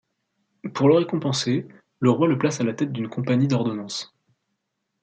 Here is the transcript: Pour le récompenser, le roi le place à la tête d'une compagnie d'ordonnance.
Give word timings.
Pour 0.73 0.87
le 0.89 0.95
récompenser, 0.95 1.67
le 1.99 2.09
roi 2.09 2.27
le 2.27 2.39
place 2.39 2.59
à 2.59 2.63
la 2.63 2.73
tête 2.73 2.91
d'une 2.91 3.07
compagnie 3.07 3.47
d'ordonnance. 3.47 4.17